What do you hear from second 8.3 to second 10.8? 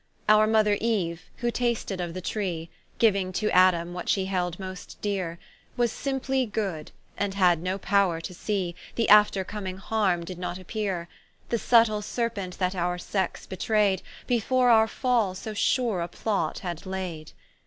see, The after comming harme did not